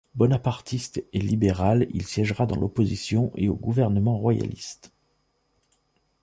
Bonapartiste 0.15 1.05
et 1.13 1.19
libéral 1.19 1.85
il 1.91 2.07
siègera 2.07 2.47
dans 2.47 2.55
l'opposition 2.55 3.31
au 3.39 3.53
gouvernement 3.53 4.17
royaliste. 4.17 4.91